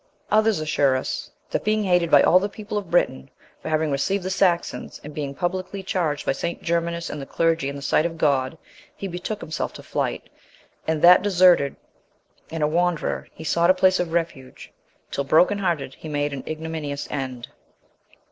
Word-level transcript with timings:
Others 0.31 0.59
assure 0.59 0.95
us, 0.95 1.29
that 1.51 1.63
being 1.63 1.83
hated 1.83 2.09
by 2.09 2.23
all 2.23 2.39
the 2.39 2.49
people 2.49 2.75
of 2.75 2.89
Britain, 2.89 3.29
for 3.61 3.69
having 3.69 3.91
received 3.91 4.23
the 4.23 4.31
Saxons, 4.31 4.99
and 5.03 5.13
being 5.13 5.35
publicly 5.35 5.83
charged 5.83 6.25
by 6.25 6.31
St. 6.31 6.59
Germanus 6.63 7.07
and 7.07 7.21
the 7.21 7.27
clergy 7.27 7.69
in 7.69 7.75
the 7.75 7.83
sight 7.83 8.07
of 8.07 8.17
God, 8.17 8.57
he 8.95 9.07
betook 9.07 9.41
himself 9.41 9.73
to 9.73 9.83
flight; 9.83 10.27
and, 10.87 11.03
that 11.03 11.21
deserted 11.21 11.75
and 12.49 12.63
a 12.63 12.67
wanderer, 12.67 13.27
he 13.35 13.43
sought 13.43 13.69
a 13.69 13.75
place 13.75 13.99
of 13.99 14.11
refuge, 14.11 14.71
till 15.11 15.23
broken 15.23 15.59
hearted, 15.59 15.93
he 15.93 16.09
made 16.09 16.33
an 16.33 16.43
ignominious 16.47 17.07
end. 17.11 17.49